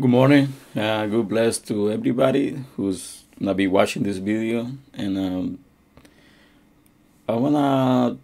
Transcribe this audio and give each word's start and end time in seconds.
Good 0.00 0.08
morning. 0.08 0.54
Uh, 0.74 1.04
good 1.08 1.28
bless 1.28 1.58
to 1.58 1.92
everybody 1.92 2.64
who's 2.74 3.24
gonna 3.38 3.52
be 3.52 3.66
watching 3.66 4.02
this 4.02 4.16
video. 4.16 4.72
And 4.94 5.18
um, 5.18 5.58
I 7.28 7.34
wanna 7.34 8.16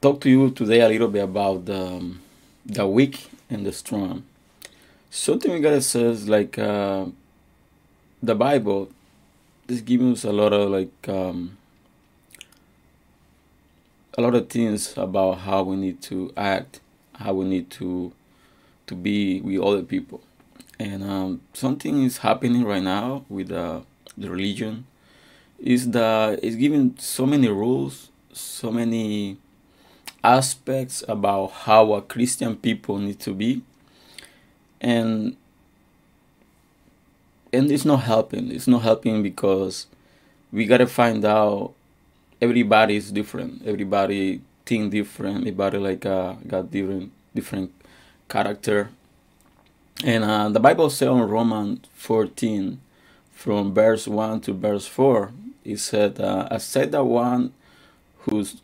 talk 0.00 0.20
to 0.22 0.28
you 0.28 0.50
today 0.50 0.80
a 0.80 0.88
little 0.88 1.06
bit 1.06 1.22
about 1.22 1.66
the, 1.66 1.86
um, 1.86 2.20
the 2.66 2.84
weak 2.84 3.30
and 3.48 3.64
the 3.64 3.70
strong. 3.70 4.24
Something 5.08 5.52
we 5.52 5.60
gotta 5.60 5.82
say 5.82 6.02
is 6.02 6.28
like 6.28 6.58
uh, 6.58 7.04
the 8.20 8.34
Bible 8.34 8.90
is 9.68 9.82
giving 9.82 10.14
us 10.14 10.24
a 10.24 10.32
lot 10.32 10.52
of 10.52 10.68
like 10.68 11.08
um, 11.08 11.56
a 14.18 14.20
lot 14.20 14.34
of 14.34 14.48
things 14.48 14.98
about 14.98 15.34
how 15.34 15.62
we 15.62 15.76
need 15.76 16.02
to 16.02 16.32
act, 16.36 16.80
how 17.14 17.34
we 17.34 17.44
need 17.44 17.70
to 17.78 18.10
to 18.88 18.96
be 18.96 19.40
with 19.42 19.60
other 19.60 19.84
people 19.84 20.20
and 20.80 21.04
um, 21.04 21.42
something 21.52 22.04
is 22.04 22.18
happening 22.18 22.64
right 22.64 22.82
now 22.82 23.26
with 23.28 23.52
uh, 23.52 23.80
the 24.16 24.30
religion 24.30 24.86
is 25.58 25.90
that 25.90 26.42
it's 26.42 26.56
giving 26.56 26.96
so 26.98 27.26
many 27.26 27.48
rules 27.48 28.08
so 28.32 28.70
many 28.70 29.36
aspects 30.24 31.04
about 31.06 31.48
how 31.48 31.92
a 31.92 32.00
christian 32.00 32.56
people 32.56 32.96
need 32.96 33.20
to 33.20 33.34
be. 33.34 33.60
And 34.80 35.36
and 37.52 37.70
it's 37.70 37.84
not 37.84 37.98
helping. 37.98 38.50
It's 38.50 38.68
not 38.68 38.82
helping 38.82 39.22
because 39.22 39.86
we 40.50 40.64
got 40.64 40.78
to 40.78 40.86
find 40.86 41.24
out 41.24 41.74
everybody 42.40 42.96
is 42.96 43.10
different. 43.12 43.66
Everybody 43.66 44.40
think 44.64 44.92
different. 44.92 45.38
Everybody 45.38 45.76
like 45.76 46.06
uh, 46.06 46.34
got 46.46 46.70
different 46.70 47.12
different 47.34 47.70
character 48.28 48.90
and 50.04 50.24
uh, 50.24 50.48
the 50.48 50.60
Bible 50.60 50.88
says 50.88 51.08
in 51.08 51.20
Romans 51.20 51.86
14, 51.94 52.80
from 53.32 53.74
verse 53.74 54.08
1 54.08 54.40
to 54.42 54.52
verse 54.52 54.86
4, 54.86 55.32
it 55.64 55.78
said, 55.78 56.20
uh, 56.20 56.48
I 56.50 56.58
said 56.58 56.92
that 56.92 57.04
one 57.04 57.52
whose, 58.20 58.62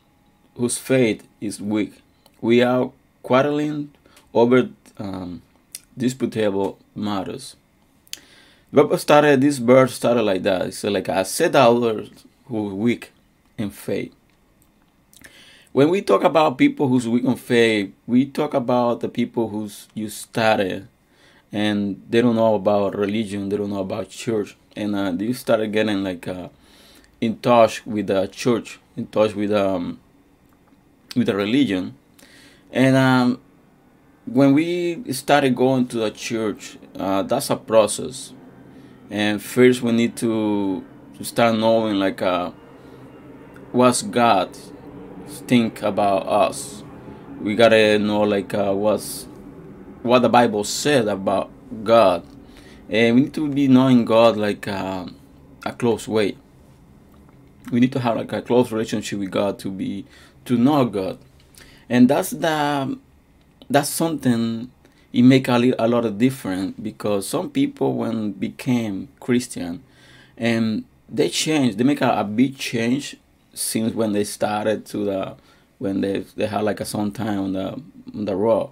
whose 0.55 0.79
faith 0.79 1.27
is 1.41 1.61
weak. 1.61 1.95
We 2.41 2.63
are 2.63 2.91
quarreling 3.23 3.91
over 4.33 4.71
um, 4.99 5.43
disputable 5.97 6.79
matters. 6.95 7.57
Bible 8.73 8.99
started, 8.99 9.41
this 9.41 9.59
verse 9.59 9.95
started 9.95 10.23
like 10.23 10.43
that. 10.43 10.67
It 10.67 10.75
said, 10.75 10.93
like, 10.93 11.09
I 11.09 11.23
said 11.23 11.53
that 11.53 11.69
others 11.69 12.11
who 12.47 12.71
are 12.71 12.75
weak 12.75 13.13
in 13.59 13.71
faith. 13.71 14.15
When 15.73 15.91
we 15.91 16.01
talk 16.01 16.25
about 16.25 16.57
people 16.57 16.89
who's 16.89 17.07
weak 17.07 17.25
in 17.25 17.37
faith, 17.37 17.93
we 18.07 18.25
talk 18.27 18.55
about 18.55 19.01
the 19.01 19.09
people 19.09 19.49
who's 19.49 19.89
you 19.95 20.09
started 20.09 20.89
and 21.53 22.03
they 22.09 22.21
don't 22.21 22.37
know 22.37 22.55
about 22.55 22.97
religion 22.97 23.49
they 23.49 23.57
don't 23.57 23.71
know 23.71 23.81
about 23.81 24.11
church. 24.11 24.57
And 24.75 24.95
uh, 24.95 25.13
they 25.13 25.33
started 25.33 25.73
getting 25.73 26.05
like 26.05 26.29
uh, 26.29 26.49
in 27.21 27.39
touch 27.39 27.87
with 27.87 28.09
the 28.09 28.27
church 28.27 28.79
in 28.97 29.07
touch 29.07 29.35
with 29.35 29.53
um 29.53 30.01
with 31.15 31.27
the 31.27 31.35
religion. 31.37 31.97
And 32.73 32.97
um, 32.97 33.41
when 34.27 34.53
we 34.53 35.13
started 35.13 35.55
going 35.57 35.87
to 35.89 35.99
the 35.99 36.11
church 36.11 36.77
uh, 36.99 37.23
that's 37.23 37.51
a 37.51 37.57
process. 37.57 38.33
And 39.11 39.43
first 39.43 39.83
we 39.83 39.93
need 39.93 40.17
to, 40.17 40.85
to 41.17 41.25
start 41.25 41.57
knowing 41.57 41.97
like 41.97 42.23
uh, 42.23 42.51
what's 43.73 44.03
god 44.03 44.57
think 45.27 45.83
about 45.83 46.27
us. 46.27 46.83
We 47.41 47.55
gotta 47.55 47.99
know 47.99 48.23
like 48.23 48.55
uh, 48.55 48.73
what's 48.73 49.27
what 50.07 50.23
the 50.23 50.29
Bible 50.29 50.65
said 50.65 51.09
about 51.09 51.51
God. 51.85 52.25
And 52.89 53.17
we 53.17 53.23
need 53.23 53.35
to 53.35 53.49
be 53.49 53.69
knowing 53.69 54.05
God 54.05 54.37
like 54.37 54.69
uh, 54.69 55.07
a 55.65 55.73
close 55.73 56.07
way. 56.07 56.37
We 57.73 57.81
need 57.81 57.93
to 57.93 58.01
have 58.01 58.17
like 58.17 58.33
a 58.33 58.43
close 58.43 58.71
relationship 58.71 59.19
with 59.19 59.31
God 59.31 59.59
to 59.61 59.71
be 59.71 60.07
to 60.45 60.57
know 60.57 60.85
God, 60.85 61.19
and 61.89 62.09
that's 62.09 62.31
the 62.31 62.97
that's 63.69 63.89
something 63.89 64.71
it 65.13 65.23
make 65.23 65.49
a, 65.49 65.75
a 65.79 65.89
lot 65.89 66.05
of 66.05 66.19
difference 66.19 66.75
because 66.81 67.27
some 67.27 67.51
people 67.51 67.95
when 67.95 68.33
became 68.33 69.09
Christian 69.19 69.83
and 70.37 70.85
they 71.09 71.29
change 71.29 71.77
they 71.77 71.85
make 71.85 72.01
a, 72.01 72.21
a 72.21 72.25
big 72.25 72.57
change 72.57 73.17
since 73.55 73.95
when 73.95 74.13
they 74.13 74.25
started 74.25 74.87
to 74.87 75.05
the 75.05 75.35
when 75.79 76.03
they 76.03 76.21
they 76.37 76.47
had 76.47 76.63
like 76.63 76.81
a 76.81 76.85
some 76.85 77.11
time 77.11 77.41
on 77.41 77.53
the 77.55 77.73
on 78.15 78.25
the 78.27 78.37
road 78.37 78.71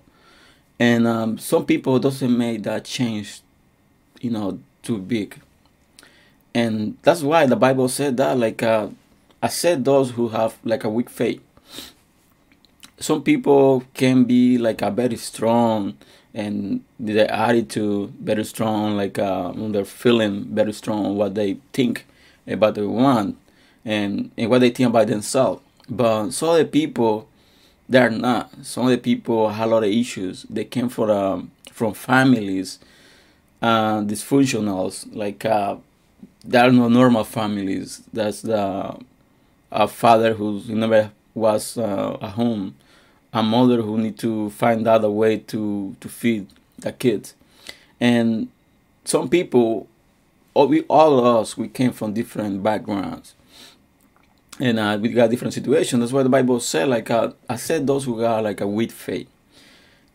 and 0.79 1.07
um, 1.07 1.39
some 1.39 1.65
people 1.67 1.99
doesn't 1.99 2.37
make 2.37 2.62
that 2.65 2.85
change 2.85 3.41
you 4.21 4.31
know 4.31 4.59
too 4.83 4.99
big. 4.99 5.41
And 6.55 6.97
that's 7.03 7.23
why 7.23 7.47
the 7.47 7.57
bible 7.57 7.89
said 7.89 8.17
that 8.19 8.39
like 8.39 8.62
uh, 8.62 8.89
i 9.43 9.49
said 9.49 9.85
those 9.85 10.12
who 10.12 10.29
have 10.29 10.57
like 10.65 10.85
a 10.85 10.91
weak 10.91 11.11
faith. 11.11 11.41
Some 12.99 13.23
people 13.23 13.85
can 13.93 14.25
be 14.25 14.57
like 14.57 14.81
a 14.81 14.91
very 14.91 15.17
strong 15.17 15.97
and 16.33 16.83
their 16.99 17.31
attitude 17.31 18.12
very 18.21 18.45
strong 18.45 18.97
like 18.97 19.19
uh, 19.19 19.53
they're 19.55 19.85
feeling 19.85 20.45
very 20.55 20.73
strong 20.73 21.17
what 21.17 21.35
they 21.35 21.59
think 21.73 22.06
about 22.47 22.75
the 22.75 22.89
want 22.89 23.37
and, 23.85 24.31
and 24.37 24.51
what 24.51 24.61
they 24.61 24.71
think 24.71 24.89
about 24.89 25.06
themselves. 25.06 25.61
But 25.89 26.31
some 26.31 26.51
other 26.51 26.65
people 26.65 27.29
they're 27.89 28.11
not. 28.11 28.50
Some 28.65 28.84
of 28.87 28.91
the 28.91 28.99
people 28.99 29.49
have 29.50 29.69
a 29.69 29.72
lot 29.75 29.84
of 29.84 29.91
issues. 29.91 30.45
They 30.49 30.65
came 30.65 30.89
from 30.89 31.11
um, 31.11 31.50
from 31.72 31.95
families, 31.95 32.78
uh, 33.62 34.00
dysfunctionals. 34.00 35.06
Like 35.15 35.45
uh, 35.45 35.77
there 36.44 36.65
are 36.69 36.73
no 36.73 36.89
normal 36.89 37.25
families. 37.25 38.03
That's 38.12 38.43
the 38.43 38.97
a 39.71 39.89
father 39.89 40.34
who 40.34 40.62
never 40.69 41.11
was 41.34 41.77
uh, 41.77 42.17
at 42.23 42.31
home, 42.33 42.77
a 43.33 43.43
mother 43.43 43.83
who 43.83 43.99
need 43.99 44.19
to 44.21 44.50
find 44.50 44.87
out 44.87 45.05
a 45.05 45.11
way 45.11 45.39
to 45.39 45.97
to 46.00 46.09
feed 46.09 46.47
the 46.78 46.93
kids, 46.93 47.34
and 48.00 48.49
some 49.05 49.28
people, 49.28 49.89
all 50.55 50.69
we 50.69 50.83
all 50.83 51.19
of 51.19 51.25
us, 51.43 51.56
we 51.56 51.69
came 51.69 51.93
from 51.93 52.15
different 52.15 52.62
backgrounds 52.62 53.34
and 54.60 54.78
uh, 54.78 54.98
we 55.00 55.09
got 55.09 55.31
different 55.31 55.54
situations. 55.54 56.00
That's 56.00 56.12
why 56.12 56.22
the 56.22 56.28
Bible 56.28 56.60
said, 56.60 56.88
like, 56.88 57.10
uh, 57.10 57.32
I 57.48 57.56
said 57.56 57.87
those 57.87 58.04
who 58.04 58.20
got 58.20 58.44
like 58.44 58.60
a 58.60 58.66
weak 58.66 58.92
faith. 58.92 59.28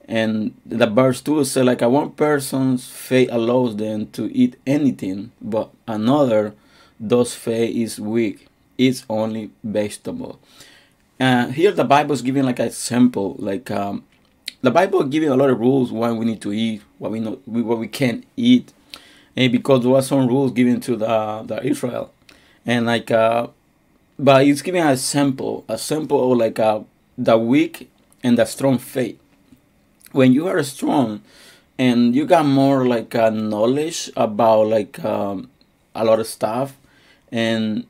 And 0.08 0.56
the 0.66 0.88
verse 0.88 1.22
2 1.22 1.44
said, 1.44 1.66
like, 1.66 1.84
a 1.84 1.90
one 1.90 2.12
person's 2.12 2.90
faith 2.90 3.30
allows 3.32 3.76
them 3.76 4.08
to 4.12 4.36
eat 4.36 4.56
anything, 4.66 5.32
but 5.40 5.70
another, 5.88 6.56
those 7.00 7.36
faith 7.36 7.76
is 7.76 8.00
weak, 8.00 8.48
It's 8.78 9.06
only 9.08 9.52
vegetable. 9.64 10.40
And 11.20 11.50
uh, 11.50 11.54
here 11.54 11.72
the 11.72 11.84
Bible 11.84 12.14
is 12.14 12.24
giving 12.24 12.46
like 12.46 12.60
a 12.60 12.66
example, 12.66 13.36
like, 13.38 13.70
um, 13.70 14.04
the 14.62 14.72
Bible 14.72 15.04
giving 15.04 15.30
a 15.30 15.36
lot 15.36 15.50
of 15.50 15.60
rules 15.60 15.92
why 15.92 16.12
we 16.12 16.26
need 16.26 16.42
to 16.42 16.52
eat, 16.52 16.82
what 16.98 17.12
we 17.12 17.20
know, 17.20 17.40
what 17.46 17.78
we 17.78 17.88
can't 17.88 18.26
eat, 18.36 18.74
and 19.36 19.52
because 19.52 19.82
there 19.82 19.92
were 19.92 20.02
some 20.02 20.28
rules 20.28 20.52
given 20.52 20.82
to 20.82 20.96
the 20.96 21.44
the 21.46 21.64
Israel, 21.66 22.12
and 22.66 22.86
like 22.86 23.10
uh, 23.10 23.48
but 24.20 24.46
it's 24.46 24.62
giving 24.62 24.84
a 24.84 24.98
sample, 24.98 25.64
a 25.70 25.78
sample 25.78 26.32
of 26.32 26.38
like 26.38 26.60
a, 26.60 26.66
uh, 26.66 26.84
the 27.18 27.38
weak 27.38 27.90
and 28.22 28.38
the 28.38 28.46
strong 28.46 28.78
faith. 28.78 29.18
When 30.12 30.34
you 30.34 30.48
are 30.48 30.62
strong 30.64 31.22
and 31.78 32.14
you 32.14 32.26
got 32.26 32.46
more 32.46 32.86
like 32.86 33.16
a 33.16 33.28
uh, 33.28 33.30
knowledge 33.30 34.12
about 34.18 34.68
like 34.68 35.04
um, 35.06 35.50
a 35.96 36.04
lot 36.04 36.20
of 36.20 36.28
stuff, 36.28 36.76
and 37.32 37.86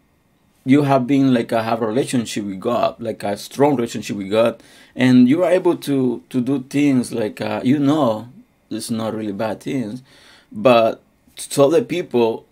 you 0.66 0.84
have 0.84 1.07
been 1.07 1.34
like 1.34 1.51
a 1.51 1.63
have 1.63 1.81
a 1.81 1.88
relationship 1.88 2.45
with 2.45 2.59
God, 2.59 3.00
like 3.00 3.23
a 3.23 3.35
strong 3.35 3.75
relationship 3.75 4.16
with 4.16 4.29
God, 4.29 4.62
and 4.95 5.28
you 5.28 5.44
are 5.44 5.51
able 5.51 5.78
to 5.78 6.22
to 6.29 6.42
do 6.42 6.63
things 6.69 7.12
like 7.12 7.42
uh, 7.42 7.62
you 7.63 7.80
know 7.80 8.30
it's 8.69 8.92
not 8.92 9.15
really 9.15 9.31
bad 9.31 9.62
things, 9.62 10.03
but 10.51 11.01
to 11.38 11.63
other 11.63 11.83
people 11.83 12.45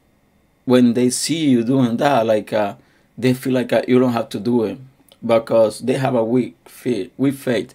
when 0.65 0.93
they 0.93 1.09
see 1.11 1.49
you 1.49 1.63
doing 1.63 1.97
that, 1.97 2.25
like 2.25 2.51
uh, 2.51 2.75
they 3.17 3.33
feel 3.33 3.53
like 3.53 3.73
uh, 3.73 3.81
you 3.87 3.99
don't 3.99 4.13
have 4.13 4.29
to 4.29 4.39
do 4.39 4.63
it 4.63 4.77
because 5.25 5.79
they 5.79 5.93
have 5.93 6.15
a 6.15 6.23
weak 6.23 6.55
faith, 6.65 7.11
weak 7.17 7.35
faith, 7.35 7.73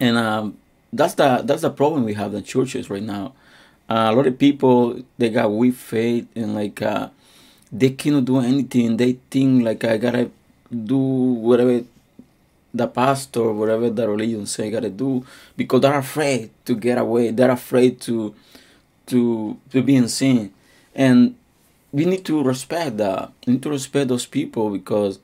and 0.00 0.16
um, 0.16 0.56
that's 0.92 1.14
the 1.14 1.42
that's 1.44 1.62
the 1.62 1.70
problem 1.70 2.04
we 2.04 2.14
have 2.14 2.34
in 2.34 2.42
churches 2.42 2.88
right 2.88 3.02
now. 3.02 3.34
Uh, 3.88 4.10
a 4.10 4.14
lot 4.14 4.26
of 4.26 4.38
people 4.38 5.02
they 5.18 5.30
got 5.30 5.50
weak 5.50 5.74
faith 5.74 6.26
and 6.34 6.54
like 6.54 6.80
uh, 6.82 7.08
they 7.70 7.90
cannot 7.90 8.24
do 8.24 8.38
anything. 8.38 8.96
They 8.96 9.18
think 9.30 9.64
like 9.64 9.84
I 9.84 9.98
gotta 9.98 10.30
do 10.72 10.96
whatever 10.96 11.84
the 12.72 12.86
pastor, 12.86 13.52
whatever 13.52 13.90
the 13.90 14.08
religion 14.08 14.46
say, 14.46 14.68
I 14.68 14.70
gotta 14.70 14.90
do 14.90 15.24
because 15.56 15.80
they're 15.80 15.98
afraid 15.98 16.50
to 16.64 16.74
get 16.74 16.98
away. 16.98 17.30
They're 17.30 17.50
afraid 17.50 18.00
to 18.02 18.34
to 19.06 19.58
to 19.70 19.82
be 19.82 20.06
seen, 20.08 20.52
and 20.94 21.34
we 21.92 22.04
need 22.04 22.24
to 22.26 22.42
respect 22.42 22.96
that. 22.98 23.32
We 23.46 23.54
need 23.54 23.62
to 23.62 23.70
respect 23.70 24.08
those 24.08 24.26
people 24.26 24.70
because, 24.70 25.18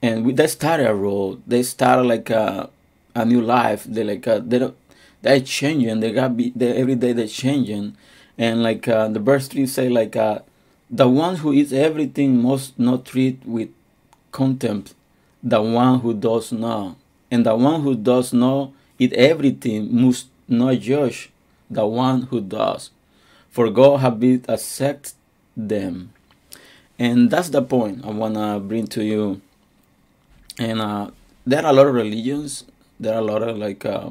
and 0.00 0.24
we, 0.24 0.32
they 0.32 0.46
started 0.46 0.88
a 0.88 0.94
road. 0.94 1.42
They 1.46 1.62
started 1.62 2.04
like 2.04 2.30
a, 2.30 2.70
a 3.14 3.24
new 3.24 3.40
life. 3.40 3.84
They 3.84 4.04
like 4.04 4.26
a, 4.26 4.40
they 4.40 4.58
don't, 4.58 4.76
they're 5.20 5.40
changing. 5.40 6.00
They 6.00 6.12
got 6.12 6.36
be 6.36 6.52
they, 6.56 6.76
every 6.76 6.94
day 6.94 7.12
they're 7.12 7.26
changing, 7.28 7.96
and 8.36 8.62
like 8.62 8.88
uh, 8.88 9.08
the 9.08 9.20
verse 9.20 9.48
three 9.48 9.66
say 9.66 9.88
like 9.88 10.16
uh, 10.16 10.40
the 10.90 11.08
one 11.08 11.36
who 11.36 11.52
eats 11.52 11.72
everything 11.72 12.42
must 12.42 12.78
not 12.78 13.04
treat 13.04 13.44
with 13.44 13.68
contempt 14.32 14.94
the 15.42 15.60
one 15.60 16.00
who 16.00 16.14
does 16.14 16.52
not, 16.52 16.96
and 17.30 17.44
the 17.44 17.56
one 17.56 17.82
who 17.82 17.96
does 17.96 18.32
not 18.32 18.70
eat 18.98 19.12
everything 19.14 19.94
must 19.94 20.28
not 20.48 20.78
judge 20.78 21.30
the 21.68 21.84
one 21.86 22.22
who 22.22 22.40
does, 22.40 22.90
for 23.50 23.68
God 23.70 23.98
have 23.98 24.20
been 24.20 24.44
accept 24.48 25.14
them. 25.56 26.12
And 26.98 27.30
that's 27.30 27.48
the 27.48 27.62
point 27.62 28.04
I 28.04 28.10
wanna 28.10 28.60
bring 28.60 28.86
to 28.88 29.04
you. 29.04 29.40
And 30.58 30.80
uh, 30.80 31.10
there 31.46 31.64
are 31.64 31.70
a 31.70 31.72
lot 31.72 31.86
of 31.86 31.94
religions. 31.94 32.64
There 33.00 33.14
are 33.14 33.20
a 33.20 33.24
lot 33.24 33.42
of 33.42 33.56
like 33.58 33.84
uh, 33.84 34.10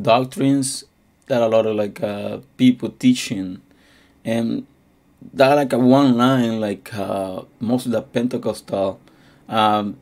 doctrines. 0.00 0.84
There 1.26 1.40
are 1.40 1.46
a 1.46 1.48
lot 1.48 1.66
of 1.66 1.76
like 1.76 2.02
uh, 2.02 2.38
people 2.56 2.90
teaching, 2.90 3.62
and 4.24 4.66
that 5.32 5.54
like 5.54 5.72
a 5.72 5.78
one 5.78 6.16
line 6.16 6.60
like 6.60 6.92
uh, 6.94 7.42
most 7.60 7.86
of 7.86 7.92
the 7.92 8.02
Pentecostal. 8.02 9.00
Um, 9.48 9.96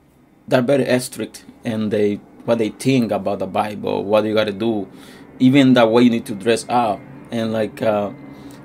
they're 0.49 0.63
very 0.63 1.01
strict 1.01 1.45
and 1.65 1.91
they 1.91 2.17
what 2.45 2.59
they 2.59 2.69
think 2.69 3.11
about 3.11 3.39
the 3.39 3.47
Bible, 3.47 4.05
what 4.05 4.25
you 4.25 4.35
got 4.35 4.45
to 4.45 4.53
do, 4.53 4.89
even 5.39 5.73
the 5.73 5.87
way 5.87 6.03
you 6.03 6.11
need 6.11 6.27
to 6.27 6.35
dress 6.35 6.67
up, 6.69 7.01
and 7.31 7.53
like 7.53 7.81
uh, 7.81 8.11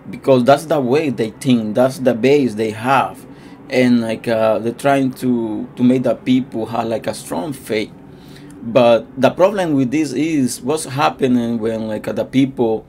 because 0.09 0.43
that's 0.43 0.65
the 0.65 0.79
way 0.79 1.09
they 1.09 1.31
think, 1.31 1.75
that's 1.75 1.99
the 1.99 2.13
base 2.13 2.55
they 2.55 2.71
have, 2.71 3.25
and 3.69 4.01
like 4.01 4.27
uh, 4.27 4.59
they're 4.59 4.73
trying 4.73 5.11
to 5.13 5.67
to 5.75 5.83
make 5.83 6.03
the 6.03 6.15
people 6.15 6.65
have 6.67 6.87
like 6.87 7.07
a 7.07 7.13
strong 7.13 7.53
faith. 7.53 7.91
But 8.61 9.07
the 9.19 9.29
problem 9.29 9.73
with 9.73 9.91
this 9.91 10.11
is 10.11 10.61
what's 10.61 10.85
happening 10.85 11.59
when 11.59 11.87
like 11.87 12.03
the 12.03 12.25
people 12.25 12.85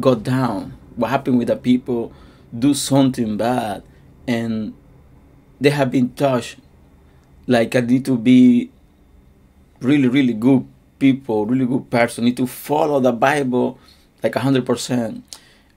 go 0.00 0.14
down. 0.14 0.78
What 0.96 1.10
happened 1.10 1.38
with 1.38 1.48
the 1.48 1.56
people 1.56 2.12
do 2.56 2.74
something 2.74 3.36
bad, 3.36 3.82
and 4.28 4.74
they 5.60 5.70
have 5.70 5.90
been 5.90 6.10
touched 6.14 6.58
like 7.46 7.74
I 7.76 7.80
need 7.80 8.04
to 8.06 8.16
be 8.16 8.70
really, 9.80 10.08
really 10.08 10.32
good 10.32 10.66
people, 10.98 11.46
really 11.46 11.66
good 11.66 11.90
person. 11.90 12.24
Need 12.24 12.36
to 12.38 12.46
follow 12.46 13.00
the 13.00 13.12
Bible 13.12 13.78
like 14.22 14.36
a 14.36 14.40
hundred 14.40 14.66
percent. 14.66 15.24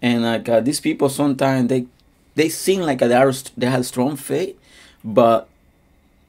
And 0.01 0.23
like 0.23 0.47
uh, 0.49 0.59
these 0.59 0.79
people, 0.79 1.09
sometimes 1.09 1.69
they 1.69 1.85
they 2.35 2.49
seem 2.49 2.81
like 2.81 2.99
they 2.99 3.13
are 3.13 3.33
they 3.57 3.67
have 3.67 3.85
strong 3.85 4.15
faith, 4.15 4.55
but 5.03 5.47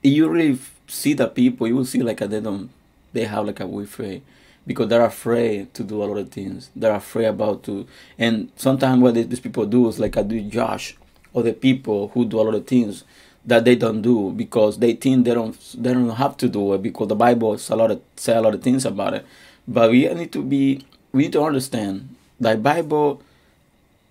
you 0.02 0.28
really 0.28 0.58
see 0.86 1.12
the 1.12 1.28
people, 1.28 1.66
you 1.66 1.76
will 1.76 1.84
see 1.84 2.02
like 2.02 2.18
they 2.18 2.40
don't 2.40 2.70
they 3.12 3.24
have 3.24 3.46
like 3.46 3.60
a 3.60 3.66
weak 3.66 3.88
faith 3.88 4.22
because 4.66 4.88
they're 4.88 5.04
afraid 5.04 5.72
to 5.74 5.82
do 5.82 6.02
a 6.02 6.04
lot 6.04 6.18
of 6.18 6.30
things. 6.30 6.70
They're 6.76 6.94
afraid 6.94 7.26
about 7.26 7.62
to, 7.64 7.86
and 8.18 8.50
sometimes 8.56 9.00
what 9.02 9.14
these 9.14 9.40
people 9.40 9.66
do 9.66 9.88
is 9.88 9.98
like 9.98 10.16
I 10.16 10.22
do 10.22 10.40
Josh 10.42 10.96
or 11.32 11.42
the 11.42 11.52
people 11.52 12.08
who 12.08 12.24
do 12.24 12.40
a 12.40 12.42
lot 12.42 12.54
of 12.54 12.66
things 12.66 13.04
that 13.44 13.64
they 13.64 13.76
don't 13.76 14.02
do 14.02 14.30
because 14.30 14.78
they 14.78 14.92
think 14.94 15.24
they 15.24 15.34
don't 15.34 15.56
they 15.82 15.92
don't 15.92 16.10
have 16.10 16.36
to 16.36 16.48
do 16.48 16.74
it 16.74 16.82
because 16.82 17.08
the 17.08 17.14
Bible 17.16 17.56
says 17.56 17.70
a 17.70 17.76
lot 17.76 17.90
of 17.90 18.00
say 18.16 18.36
a 18.36 18.40
lot 18.40 18.54
of 18.54 18.62
things 18.62 18.84
about 18.84 19.14
it. 19.14 19.26
But 19.66 19.90
we 19.90 20.06
need 20.14 20.32
to 20.32 20.42
be 20.42 20.84
we 21.12 21.24
need 21.24 21.32
to 21.32 21.42
understand 21.42 22.14
that 22.40 22.62
Bible 22.62 23.22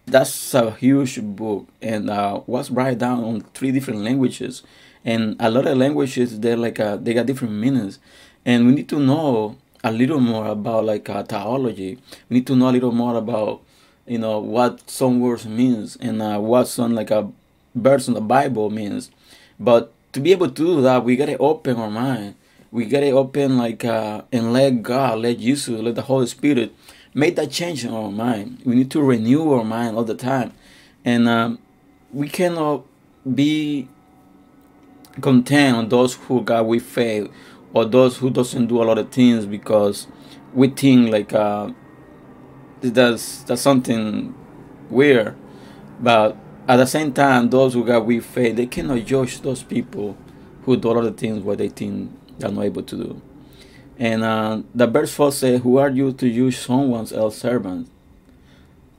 that's 0.07 0.53
a 0.53 0.71
huge 0.71 1.21
book 1.21 1.67
and 1.81 2.09
uh, 2.09 2.41
was 2.47 2.71
written 2.71 2.97
down 2.97 3.23
on 3.23 3.41
three 3.53 3.71
different 3.71 4.01
languages 4.01 4.63
and 5.07 5.37
a 5.39 5.49
lot 5.49 5.65
of 5.65 5.77
languages 5.77 6.37
they're 6.41 6.57
like 6.57 6.81
uh, 6.81 6.97
they 6.97 7.13
got 7.13 7.25
different 7.25 7.53
meanings. 7.53 7.97
And 8.45 8.67
we 8.67 8.73
need 8.73 8.89
to 8.89 8.99
know 8.99 9.57
a 9.81 9.91
little 9.91 10.19
more 10.19 10.47
about 10.47 10.83
like 10.83 11.09
uh, 11.09 11.23
theology. 11.23 11.97
We 12.29 12.35
need 12.35 12.47
to 12.47 12.55
know 12.55 12.69
a 12.69 12.75
little 12.75 12.91
more 12.91 13.15
about 13.15 13.61
you 14.05 14.17
know 14.17 14.39
what 14.39 14.89
some 14.89 15.21
words 15.21 15.45
means 15.45 15.95
and 16.01 16.21
uh, 16.21 16.39
what 16.39 16.65
some 16.65 16.93
like 16.93 17.09
a 17.09 17.31
verse 17.73 18.09
in 18.09 18.15
the 18.15 18.21
bible 18.21 18.69
means. 18.69 19.09
But 19.57 19.93
to 20.11 20.19
be 20.19 20.33
able 20.33 20.49
to 20.49 20.53
do 20.53 20.81
that, 20.81 21.05
we 21.05 21.15
gotta 21.15 21.37
open 21.37 21.77
our 21.77 21.89
mind. 21.89 22.35
We 22.69 22.83
gotta 22.83 23.11
open 23.11 23.57
like 23.57 23.85
uh, 23.85 24.23
and 24.33 24.51
let 24.51 24.83
God, 24.83 25.19
let 25.19 25.39
Jesus, 25.39 25.79
let 25.79 25.95
the 25.95 26.01
Holy 26.01 26.27
Spirit 26.27 26.73
make 27.17 27.35
that 27.35 27.49
change 27.49 27.83
in 27.83 27.91
our 27.91 28.11
mind. 28.11 28.61
We 28.63 28.75
need 28.75 28.91
to 28.91 29.01
renew 29.01 29.51
our 29.53 29.63
mind 29.63 29.97
all 29.97 30.03
the 30.03 30.15
time, 30.15 30.53
and 31.03 31.27
um, 31.27 31.59
we 32.13 32.29
cannot 32.29 32.85
be 33.33 33.89
content 35.19 35.75
on 35.75 35.89
those 35.89 36.13
who 36.13 36.43
God 36.43 36.67
we 36.67 36.77
fail 36.77 37.27
or 37.73 37.85
those 37.85 38.17
who 38.17 38.29
doesn't 38.29 38.67
do 38.67 38.83
a 38.83 38.85
lot 38.85 38.99
of 38.99 39.11
things 39.11 39.47
because 39.47 40.05
we 40.53 40.67
think 40.67 41.09
like 41.11 41.33
uh, 41.33 41.71
that's 42.81 43.41
that's 43.43 43.63
something 43.63 44.35
weird, 44.91 45.35
but 45.99 46.37
at 46.67 46.77
the 46.77 46.85
same 46.85 47.13
time, 47.13 47.49
those 47.49 47.73
who 47.73 47.83
got 47.83 48.05
weak 48.05 48.23
faith, 48.23 48.55
they 48.55 48.67
cannot 48.67 49.03
judge 49.05 49.41
those 49.41 49.63
people 49.63 50.15
who 50.63 50.77
do 50.77 50.91
a 50.91 50.93
lot 50.93 51.05
of 51.05 51.17
things 51.17 51.41
what 51.41 51.57
they 51.57 51.69
think 51.69 52.11
they're 52.37 52.51
not 52.51 52.63
able 52.63 52.83
to 52.83 52.95
do. 52.95 53.21
And 53.99 54.23
uh, 54.23 54.61
the 54.75 54.87
verse 54.87 55.13
4 55.13 55.31
says, 55.31 55.61
Who 55.61 55.77
are 55.77 55.89
you 55.89 56.13
to 56.13 56.27
use 56.27 56.57
someone 56.59 57.11
else 57.13 57.37
servant? 57.37 57.89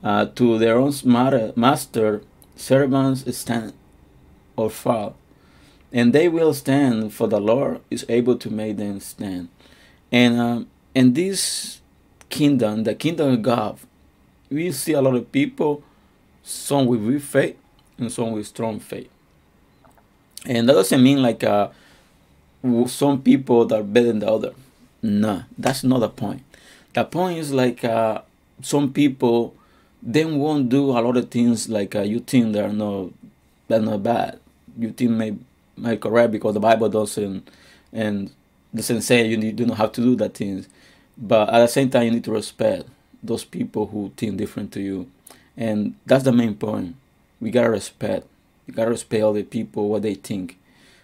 Uh, 0.03 0.25
to 0.35 0.57
their 0.57 0.77
own 0.77 0.93
master, 1.55 2.21
servants 2.55 3.37
stand 3.37 3.73
or 4.55 4.69
fall. 4.69 5.15
And 5.91 6.13
they 6.13 6.27
will 6.27 6.53
stand, 6.53 7.13
for 7.13 7.27
the 7.27 7.39
Lord 7.39 7.81
is 7.89 8.05
able 8.09 8.37
to 8.37 8.49
make 8.49 8.77
them 8.77 8.99
stand. 8.99 9.49
And 10.11 10.39
um, 10.39 10.67
in 10.93 11.13
this 11.13 11.81
kingdom, 12.29 12.83
the 12.83 12.95
kingdom 12.95 13.33
of 13.33 13.41
God, 13.41 13.79
we 14.49 14.71
see 14.71 14.93
a 14.93 15.01
lot 15.01 15.15
of 15.15 15.31
people 15.31 15.83
some 16.43 16.85
with 16.85 17.01
weak 17.01 17.21
faith 17.21 17.57
and 17.97 18.11
some 18.11 18.31
with 18.31 18.47
strong 18.47 18.79
faith. 18.79 19.09
And 20.45 20.67
that 20.69 20.73
doesn't 20.73 21.01
mean 21.01 21.21
like 21.21 21.43
uh, 21.43 21.69
some 22.87 23.21
people 23.21 23.65
that 23.65 23.79
are 23.79 23.83
better 23.83 24.07
than 24.07 24.19
the 24.19 24.31
other. 24.31 24.53
No, 25.01 25.43
that's 25.57 25.83
not 25.83 25.99
the 25.99 26.09
point. 26.09 26.43
The 26.93 27.05
point 27.05 27.37
is 27.39 27.53
like 27.53 27.83
uh, 27.83 28.21
some 28.61 28.91
people 28.91 29.55
then 30.01 30.37
won't 30.37 30.69
do 30.69 30.91
a 30.91 30.99
lot 30.99 31.17
of 31.17 31.29
things 31.29 31.69
like 31.69 31.95
uh, 31.95 32.01
you 32.01 32.19
think 32.19 32.53
they're 32.53 32.71
not 32.73 33.11
they're 33.67 33.81
not 33.81 34.03
bad. 34.03 34.39
You 34.77 34.91
think 34.91 35.11
may 35.11 35.35
may 35.77 35.97
correct 35.97 36.31
because 36.31 36.53
the 36.53 36.59
Bible 36.59 36.89
doesn't 36.89 37.49
and 37.93 38.31
doesn't 38.73 39.01
say 39.01 39.25
you 39.27 39.37
need, 39.37 39.59
you 39.59 39.65
don't 39.65 39.77
have 39.77 39.91
to 39.93 40.01
do 40.01 40.15
that 40.17 40.35
things. 40.35 40.67
But 41.17 41.49
at 41.49 41.59
the 41.59 41.67
same 41.67 41.89
time, 41.89 42.03
you 42.03 42.11
need 42.11 42.23
to 42.25 42.31
respect 42.31 42.83
those 43.21 43.43
people 43.43 43.87
who 43.87 44.11
think 44.15 44.37
different 44.37 44.71
to 44.73 44.81
you 44.81 45.09
and 45.57 45.95
that's 46.05 46.23
the 46.23 46.31
main 46.31 46.55
point. 46.55 46.95
We 47.41 47.51
gotta 47.51 47.69
respect. 47.69 48.25
We 48.65 48.73
gotta 48.73 48.91
respect 48.91 49.23
other 49.23 49.43
people 49.43 49.89
what 49.89 50.03
they 50.03 50.13
think. 50.15 50.57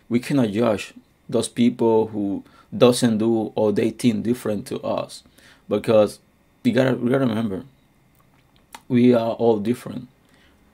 We 0.07 0.19
cannot 0.19 0.51
judge 0.51 0.93
those 1.27 1.49
people 1.49 2.07
who 2.07 2.43
doesn't 2.77 3.17
do 3.17 3.51
or 3.55 3.71
they 3.71 3.89
think 3.89 4.23
different 4.23 4.67
to 4.67 4.79
us, 4.81 5.23
because 5.69 6.19
we 6.63 6.71
gotta 6.71 6.95
we 6.95 7.09
gotta 7.09 7.25
remember 7.25 7.63
we 8.87 9.13
are 9.13 9.31
all 9.33 9.59
different. 9.59 10.07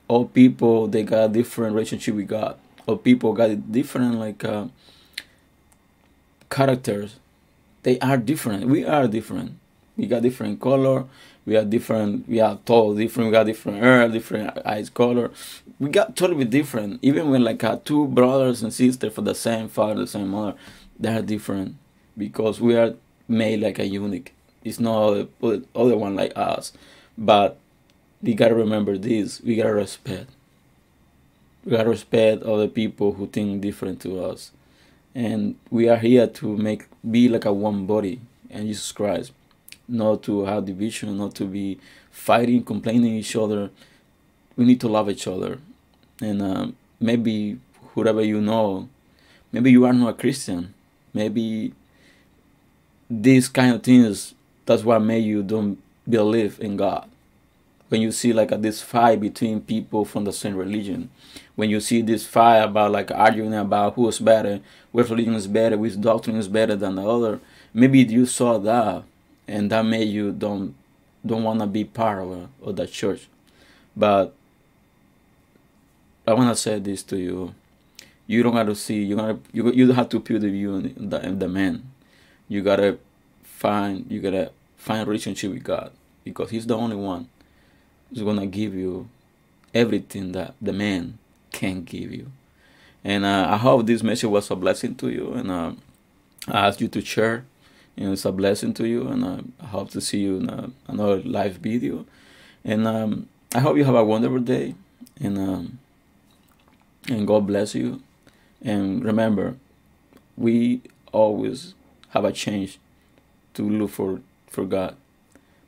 All 0.07 0.25
people 0.25 0.87
they 0.87 1.03
got 1.03 1.31
different 1.33 1.73
relationship 1.73 2.15
we 2.15 2.23
got. 2.23 2.59
All 2.85 2.97
people 2.97 3.33
got 3.33 3.71
different 3.71 4.15
like 4.15 4.43
uh, 4.43 4.67
characters. 6.49 7.15
They 7.83 7.99
are 7.99 8.17
different. 8.17 8.67
We 8.67 8.85
are 8.85 9.07
different. 9.07 9.57
We 9.97 10.07
got 10.07 10.21
different 10.21 10.59
color 10.59 11.05
we 11.45 11.55
are 11.55 11.65
different 11.65 12.27
we 12.27 12.39
are 12.39 12.59
tall 12.65 12.93
different 12.93 13.27
we 13.27 13.31
got 13.31 13.45
different 13.45 13.79
hair 13.79 14.07
different 14.07 14.57
eyes 14.65 14.89
color 14.89 15.31
we 15.79 15.89
got 15.89 16.15
totally 16.15 16.45
different 16.45 16.99
even 17.01 17.29
when 17.29 17.43
like 17.43 17.63
uh, 17.63 17.77
two 17.83 18.07
brothers 18.07 18.61
and 18.61 18.73
sisters 18.73 19.13
for 19.13 19.21
the 19.21 19.33
same 19.33 19.67
father 19.67 20.01
the 20.01 20.07
same 20.07 20.29
mother 20.29 20.55
they 20.99 21.13
are 21.13 21.21
different 21.21 21.75
because 22.17 22.61
we 22.61 22.75
are 22.75 22.93
made 23.27 23.61
like 23.61 23.79
a 23.79 23.85
unique 23.85 24.33
it's 24.63 24.79
not 24.79 25.27
other, 25.41 25.61
other 25.75 25.97
one 25.97 26.15
like 26.15 26.33
us. 26.35 26.73
But 27.17 27.57
we 28.21 28.33
gotta 28.33 28.55
remember 28.55 28.97
this. 28.97 29.41
We 29.41 29.55
gotta 29.55 29.73
respect. 29.73 30.29
We 31.65 31.71
gotta 31.71 31.89
respect 31.89 32.43
other 32.43 32.67
people 32.67 33.13
who 33.13 33.27
think 33.27 33.61
different 33.61 34.01
to 34.01 34.23
us. 34.23 34.51
And 35.13 35.55
we 35.69 35.89
are 35.89 35.97
here 35.97 36.27
to 36.27 36.57
make 36.57 36.85
be 37.09 37.27
like 37.27 37.45
a 37.45 37.51
one 37.51 37.85
body 37.85 38.21
and 38.49 38.67
jesus 38.67 38.91
christ. 38.91 39.33
Not 39.87 40.23
to 40.23 40.45
have 40.45 40.65
division, 40.65 41.17
not 41.17 41.35
to 41.35 41.45
be 41.45 41.79
fighting, 42.11 42.63
complaining 42.63 43.15
each 43.15 43.35
other. 43.35 43.71
We 44.55 44.65
need 44.65 44.79
to 44.81 44.87
love 44.87 45.09
each 45.09 45.27
other, 45.27 45.59
and 46.21 46.41
uh, 46.41 46.67
maybe 46.99 47.57
whoever 47.93 48.21
you 48.21 48.39
know, 48.41 48.89
maybe 49.51 49.71
you 49.71 49.85
are 49.85 49.93
not 49.93 50.09
a 50.09 50.13
Christian, 50.13 50.73
maybe 51.13 51.73
these 53.11 53.49
kind 53.49 53.75
of 53.75 53.83
things. 53.83 54.35
That's 54.65 54.83
what 54.83 55.01
made 55.01 55.25
you 55.25 55.43
don't 55.43 55.79
believe 56.09 56.59
in 56.61 56.77
God. 56.77 57.09
When 57.89 58.01
you 58.01 58.11
see 58.11 58.33
like 58.33 58.51
a, 58.51 58.57
this 58.57 58.81
fight 58.81 59.19
between 59.21 59.61
people 59.61 60.05
from 60.05 60.25
the 60.25 60.33
same 60.33 60.55
religion, 60.55 61.09
when 61.55 61.69
you 61.69 61.81
see 61.81 62.01
this 62.01 62.25
fight 62.25 62.59
about 62.59 62.91
like 62.91 63.11
arguing 63.11 63.53
about 63.53 63.95
who 63.95 64.07
is 64.07 64.19
better, 64.19 64.61
which 64.93 65.09
religion 65.09 65.35
is 65.35 65.47
better, 65.47 65.77
which 65.77 65.99
doctrine 65.99 66.37
is 66.37 66.47
better 66.47 66.75
than 66.75 66.95
the 66.95 67.03
other, 67.07 67.41
maybe 67.73 67.99
you 67.99 68.25
saw 68.25 68.59
that 68.59 69.03
and 69.47 69.71
that 69.71 69.85
made 69.85 70.09
you 70.09 70.31
don't 70.31 70.75
don't 71.25 71.43
want 71.43 71.59
to 71.61 71.67
be 71.67 71.83
part 71.85 72.23
of, 72.23 72.31
uh, 72.31 72.47
of 72.69 72.75
the 72.77 72.87
church 72.87 73.27
But 73.95 74.33
I 76.27 76.33
want 76.33 76.49
to 76.49 76.55
say 76.55 76.79
this 76.79 77.03
to 77.03 77.17
you. 77.17 77.55
You 78.27 78.43
don't 78.43 78.55
have 78.55 78.67
to 78.67 78.75
see. 78.75 79.03
You 79.03 79.15
gotta. 79.17 79.39
You 79.51 79.71
you 79.73 79.87
don't 79.87 79.95
have 79.95 80.09
to 80.09 80.19
put 80.19 80.41
the 80.41 80.49
view 80.49 80.75
in 80.77 81.09
the 81.09 81.25
in 81.25 81.39
the 81.39 81.49
man. 81.49 81.90
You 82.51 82.61
gotta 82.61 82.97
find. 83.43 84.11
You 84.11 84.19
gotta 84.19 84.51
find 84.75 85.07
relationship 85.07 85.53
with 85.53 85.63
God 85.63 85.93
because 86.25 86.49
He's 86.49 86.67
the 86.67 86.75
only 86.75 86.97
one 86.97 87.29
who's 88.09 88.23
gonna 88.23 88.45
give 88.45 88.75
you 88.75 89.07
everything 89.73 90.33
that 90.33 90.55
the 90.61 90.73
man 90.73 91.17
can 91.53 91.85
give 91.85 92.11
you. 92.11 92.29
And 93.05 93.23
uh, 93.23 93.47
I 93.51 93.55
hope 93.55 93.85
this 93.85 94.03
message 94.03 94.29
was 94.29 94.51
a 94.51 94.57
blessing 94.57 94.95
to 94.95 95.09
you. 95.09 95.31
And 95.31 95.49
uh, 95.49 95.71
I 96.49 96.67
ask 96.67 96.81
you 96.81 96.89
to 96.89 96.99
share. 96.99 97.45
You 97.95 98.07
know, 98.07 98.11
it's 98.11 98.25
a 98.25 98.33
blessing 98.33 98.73
to 98.73 98.85
you. 98.85 99.07
And 99.07 99.23
uh, 99.23 99.41
I 99.61 99.67
hope 99.67 99.91
to 99.91 100.01
see 100.01 100.19
you 100.19 100.35
in 100.35 100.49
uh, 100.49 100.71
another 100.89 101.21
live 101.21 101.55
video. 101.55 102.05
And 102.65 102.85
um, 102.85 103.29
I 103.55 103.59
hope 103.59 103.77
you 103.77 103.85
have 103.85 103.95
a 103.95 104.03
wonderful 104.03 104.39
day. 104.39 104.75
And 105.21 105.37
um, 105.37 105.79
and 107.07 107.25
God 107.25 107.47
bless 107.47 107.75
you. 107.75 108.01
And 108.61 109.05
remember, 109.05 109.55
we 110.35 110.81
always 111.13 111.75
have 112.11 112.25
a 112.25 112.31
change 112.31 112.79
to 113.53 113.67
look 113.69 113.91
for 113.91 114.21
for 114.47 114.65
God, 114.65 114.95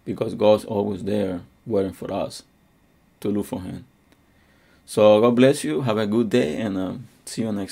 because 0.05 0.35
God's 0.35 0.65
always 0.65 1.03
there 1.03 1.41
waiting 1.65 1.93
for 1.93 2.11
us 2.11 2.43
to 3.21 3.29
look 3.29 3.45
for 3.45 3.61
Him. 3.61 3.85
So 4.85 5.21
God 5.21 5.35
bless 5.35 5.63
you. 5.63 5.81
Have 5.81 5.97
a 5.97 6.05
good 6.05 6.29
day, 6.29 6.57
and 6.57 6.77
um, 6.77 7.07
see 7.25 7.41
you 7.41 7.51
next. 7.51 7.71